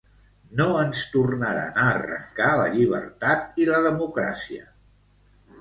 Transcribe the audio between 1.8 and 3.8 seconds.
a arrencar la llibertat i